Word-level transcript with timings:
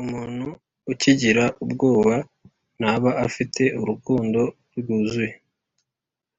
umuntu 0.00 0.46
ukigira 0.92 1.44
ubwoba 1.64 2.14
ntaba 2.78 3.10
afite 3.26 3.62
urukundo 3.80 4.40
rwuzuye 4.78 5.34